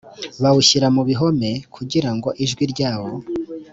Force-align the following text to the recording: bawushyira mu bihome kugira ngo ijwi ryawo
bawushyira 0.41 0.87
mu 0.95 1.01
bihome 1.09 1.51
kugira 1.75 2.09
ngo 2.15 2.29
ijwi 2.43 2.63
ryawo 2.73 3.11